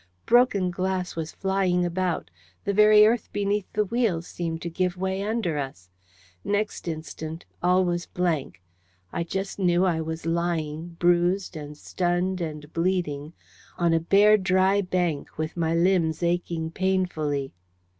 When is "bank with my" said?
14.81-15.75